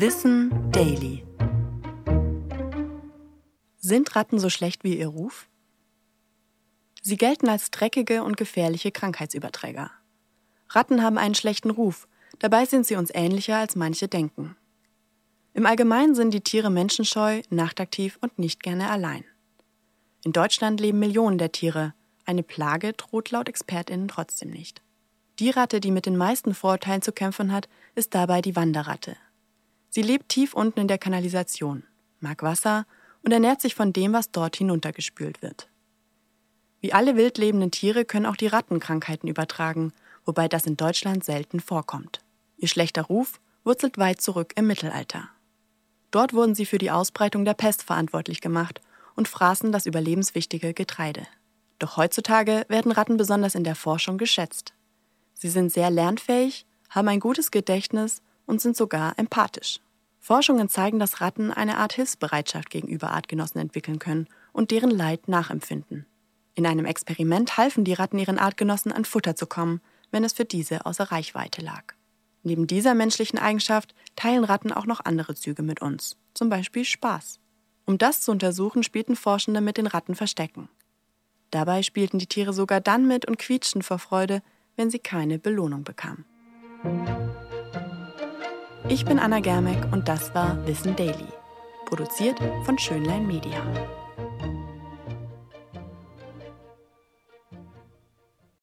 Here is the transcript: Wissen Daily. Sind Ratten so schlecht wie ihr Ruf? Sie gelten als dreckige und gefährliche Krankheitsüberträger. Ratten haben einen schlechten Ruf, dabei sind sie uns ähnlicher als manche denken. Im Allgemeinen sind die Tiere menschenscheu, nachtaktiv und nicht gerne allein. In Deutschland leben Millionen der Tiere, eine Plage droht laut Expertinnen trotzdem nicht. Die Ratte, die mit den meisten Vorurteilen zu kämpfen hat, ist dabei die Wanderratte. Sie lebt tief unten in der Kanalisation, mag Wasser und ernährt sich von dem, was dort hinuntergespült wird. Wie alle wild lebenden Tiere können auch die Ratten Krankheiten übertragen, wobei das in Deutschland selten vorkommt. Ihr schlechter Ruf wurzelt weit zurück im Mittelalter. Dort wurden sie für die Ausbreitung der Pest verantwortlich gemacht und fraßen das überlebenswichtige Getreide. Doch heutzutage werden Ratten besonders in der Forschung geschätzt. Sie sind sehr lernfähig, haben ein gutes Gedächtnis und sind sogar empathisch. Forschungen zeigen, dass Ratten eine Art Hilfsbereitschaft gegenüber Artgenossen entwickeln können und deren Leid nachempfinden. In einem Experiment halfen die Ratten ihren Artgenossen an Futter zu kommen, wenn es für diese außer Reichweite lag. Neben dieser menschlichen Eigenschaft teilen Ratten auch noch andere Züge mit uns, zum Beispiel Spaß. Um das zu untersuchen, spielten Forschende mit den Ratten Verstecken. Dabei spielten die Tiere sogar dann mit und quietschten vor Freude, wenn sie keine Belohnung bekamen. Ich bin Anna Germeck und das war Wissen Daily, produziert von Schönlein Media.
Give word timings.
Wissen 0.00 0.70
Daily. 0.70 1.24
Sind 3.78 4.14
Ratten 4.14 4.38
so 4.38 4.48
schlecht 4.48 4.84
wie 4.84 4.96
ihr 4.96 5.08
Ruf? 5.08 5.48
Sie 7.02 7.16
gelten 7.16 7.48
als 7.48 7.72
dreckige 7.72 8.22
und 8.22 8.36
gefährliche 8.36 8.92
Krankheitsüberträger. 8.92 9.90
Ratten 10.68 11.02
haben 11.02 11.18
einen 11.18 11.34
schlechten 11.34 11.70
Ruf, 11.70 12.06
dabei 12.38 12.64
sind 12.64 12.86
sie 12.86 12.94
uns 12.94 13.10
ähnlicher 13.12 13.56
als 13.56 13.74
manche 13.74 14.06
denken. 14.06 14.56
Im 15.52 15.66
Allgemeinen 15.66 16.14
sind 16.14 16.32
die 16.32 16.42
Tiere 16.42 16.70
menschenscheu, 16.70 17.42
nachtaktiv 17.50 18.18
und 18.20 18.38
nicht 18.38 18.62
gerne 18.62 18.90
allein. 18.90 19.24
In 20.22 20.30
Deutschland 20.30 20.78
leben 20.78 21.00
Millionen 21.00 21.38
der 21.38 21.50
Tiere, 21.50 21.92
eine 22.24 22.44
Plage 22.44 22.92
droht 22.92 23.32
laut 23.32 23.48
Expertinnen 23.48 24.06
trotzdem 24.06 24.50
nicht. 24.50 24.80
Die 25.40 25.50
Ratte, 25.50 25.80
die 25.80 25.90
mit 25.90 26.06
den 26.06 26.16
meisten 26.16 26.54
Vorurteilen 26.54 27.02
zu 27.02 27.10
kämpfen 27.10 27.50
hat, 27.50 27.68
ist 27.96 28.14
dabei 28.14 28.42
die 28.42 28.54
Wanderratte. 28.54 29.16
Sie 29.90 30.02
lebt 30.02 30.28
tief 30.28 30.54
unten 30.54 30.80
in 30.80 30.88
der 30.88 30.98
Kanalisation, 30.98 31.84
mag 32.20 32.42
Wasser 32.42 32.86
und 33.22 33.32
ernährt 33.32 33.60
sich 33.60 33.74
von 33.74 33.92
dem, 33.92 34.12
was 34.12 34.30
dort 34.30 34.56
hinuntergespült 34.56 35.42
wird. 35.42 35.68
Wie 36.80 36.92
alle 36.92 37.16
wild 37.16 37.38
lebenden 37.38 37.70
Tiere 37.70 38.04
können 38.04 38.26
auch 38.26 38.36
die 38.36 38.46
Ratten 38.46 38.80
Krankheiten 38.80 39.28
übertragen, 39.28 39.92
wobei 40.24 40.48
das 40.48 40.66
in 40.66 40.76
Deutschland 40.76 41.24
selten 41.24 41.60
vorkommt. 41.60 42.20
Ihr 42.56 42.68
schlechter 42.68 43.02
Ruf 43.02 43.40
wurzelt 43.64 43.98
weit 43.98 44.20
zurück 44.20 44.52
im 44.56 44.66
Mittelalter. 44.66 45.28
Dort 46.10 46.32
wurden 46.32 46.54
sie 46.54 46.66
für 46.66 46.78
die 46.78 46.90
Ausbreitung 46.90 47.44
der 47.44 47.54
Pest 47.54 47.82
verantwortlich 47.82 48.40
gemacht 48.40 48.80
und 49.14 49.28
fraßen 49.28 49.72
das 49.72 49.86
überlebenswichtige 49.86 50.72
Getreide. 50.72 51.26
Doch 51.78 51.96
heutzutage 51.96 52.64
werden 52.68 52.92
Ratten 52.92 53.16
besonders 53.16 53.54
in 53.54 53.64
der 53.64 53.74
Forschung 53.74 54.18
geschätzt. 54.18 54.72
Sie 55.34 55.48
sind 55.48 55.72
sehr 55.72 55.90
lernfähig, 55.90 56.66
haben 56.88 57.08
ein 57.08 57.20
gutes 57.20 57.50
Gedächtnis 57.50 58.22
und 58.48 58.60
sind 58.60 58.76
sogar 58.76 59.16
empathisch. 59.16 59.78
Forschungen 60.18 60.68
zeigen, 60.68 60.98
dass 60.98 61.20
Ratten 61.20 61.52
eine 61.52 61.76
Art 61.76 61.92
Hilfsbereitschaft 61.92 62.70
gegenüber 62.70 63.12
Artgenossen 63.12 63.60
entwickeln 63.60 64.00
können 64.00 64.26
und 64.52 64.72
deren 64.72 64.90
Leid 64.90 65.28
nachempfinden. 65.28 66.06
In 66.54 66.66
einem 66.66 66.86
Experiment 66.86 67.56
halfen 67.56 67.84
die 67.84 67.92
Ratten 67.92 68.18
ihren 68.18 68.38
Artgenossen 68.38 68.90
an 68.90 69.04
Futter 69.04 69.36
zu 69.36 69.46
kommen, 69.46 69.80
wenn 70.10 70.24
es 70.24 70.32
für 70.32 70.44
diese 70.44 70.86
außer 70.86 71.04
Reichweite 71.04 71.62
lag. 71.62 71.94
Neben 72.42 72.66
dieser 72.66 72.94
menschlichen 72.94 73.38
Eigenschaft 73.38 73.94
teilen 74.16 74.44
Ratten 74.44 74.72
auch 74.72 74.86
noch 74.86 75.04
andere 75.04 75.34
Züge 75.34 75.62
mit 75.62 75.80
uns, 75.80 76.16
zum 76.34 76.48
Beispiel 76.48 76.84
Spaß. 76.84 77.38
Um 77.84 77.98
das 77.98 78.22
zu 78.22 78.32
untersuchen, 78.32 78.82
spielten 78.82 79.16
Forschende 79.16 79.60
mit 79.60 79.76
den 79.76 79.86
Ratten 79.86 80.14
Verstecken. 80.14 80.68
Dabei 81.50 81.82
spielten 81.82 82.18
die 82.18 82.26
Tiere 82.26 82.52
sogar 82.52 82.80
dann 82.80 83.06
mit 83.06 83.24
und 83.26 83.38
quietschten 83.38 83.82
vor 83.82 83.98
Freude, 83.98 84.42
wenn 84.76 84.90
sie 84.90 84.98
keine 84.98 85.38
Belohnung 85.38 85.84
bekamen. 85.84 86.24
Ich 88.86 89.04
bin 89.04 89.18
Anna 89.18 89.40
Germeck 89.40 89.78
und 89.92 90.08
das 90.08 90.34
war 90.34 90.56
Wissen 90.66 90.94
Daily, 90.94 91.26
produziert 91.86 92.38
von 92.64 92.78
Schönlein 92.78 93.26
Media. 93.26 93.60